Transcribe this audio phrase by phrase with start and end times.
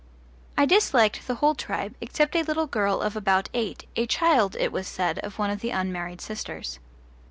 [0.57, 4.71] I disliked the whole tribe, except a little girl of about eight, a child, it
[4.71, 6.79] was said, of one of the unmarried sisters.